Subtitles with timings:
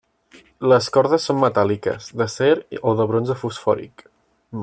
[0.71, 2.49] Les cordes són metàl·liques, d'acer
[2.93, 4.07] o de bronze fosfòric.